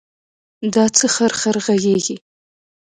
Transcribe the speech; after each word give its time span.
دا 0.73 0.85
څه 0.97 1.05
خرخر 1.15 1.55
غږېږې. 1.65 2.15